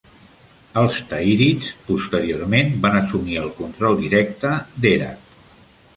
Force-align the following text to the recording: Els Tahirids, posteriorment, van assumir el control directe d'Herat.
Els 0.83 0.95
Tahirids, 1.11 1.67
posteriorment, 1.91 2.73
van 2.87 2.99
assumir 3.03 3.39
el 3.45 3.53
control 3.61 4.03
directe 4.03 4.55
d'Herat. 4.87 5.33